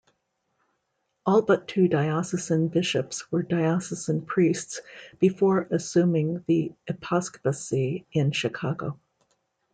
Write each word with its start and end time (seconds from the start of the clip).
All 1.27 1.43
but 1.43 1.67
two 1.67 1.87
diocesan 1.87 2.69
bishops 2.69 3.31
were 3.31 3.43
diocesan 3.43 4.23
priests 4.25 4.81
before 5.19 5.67
assuming 5.69 6.43
the 6.47 6.71
episcopacy 6.87 8.07
in 8.11 8.31
Chicago. 8.31 8.97